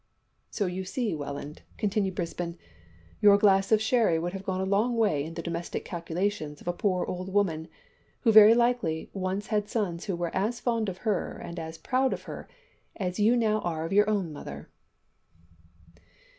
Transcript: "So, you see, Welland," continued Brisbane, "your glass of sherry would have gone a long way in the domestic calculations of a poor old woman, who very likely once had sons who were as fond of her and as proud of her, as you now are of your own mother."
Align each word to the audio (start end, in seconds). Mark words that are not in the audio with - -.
"So, 0.49 0.65
you 0.65 0.83
see, 0.83 1.13
Welland," 1.13 1.61
continued 1.77 2.15
Brisbane, 2.15 2.57
"your 3.21 3.37
glass 3.37 3.71
of 3.71 3.79
sherry 3.79 4.17
would 4.17 4.33
have 4.33 4.41
gone 4.43 4.59
a 4.59 4.65
long 4.65 4.97
way 4.97 5.23
in 5.23 5.35
the 5.35 5.43
domestic 5.43 5.85
calculations 5.85 6.59
of 6.59 6.67
a 6.67 6.73
poor 6.73 7.05
old 7.05 7.31
woman, 7.31 7.67
who 8.21 8.31
very 8.31 8.55
likely 8.55 9.11
once 9.13 9.45
had 9.53 9.69
sons 9.69 10.05
who 10.05 10.15
were 10.15 10.35
as 10.35 10.59
fond 10.59 10.89
of 10.89 10.97
her 11.05 11.33
and 11.37 11.59
as 11.59 11.77
proud 11.77 12.13
of 12.13 12.23
her, 12.23 12.49
as 12.95 13.19
you 13.19 13.37
now 13.37 13.59
are 13.59 13.85
of 13.85 13.93
your 13.93 14.09
own 14.09 14.33
mother." 14.33 14.71